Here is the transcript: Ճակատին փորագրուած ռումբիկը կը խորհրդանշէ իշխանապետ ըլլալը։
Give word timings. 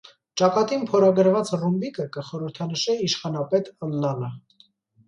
Ճակատին 0.41 0.87
փորագրուած 0.93 1.51
ռումբիկը 1.65 2.09
կը 2.17 2.27
խորհրդանշէ 2.31 2.99
իշխանապետ 3.11 3.73
ըլլալը։ 3.91 4.35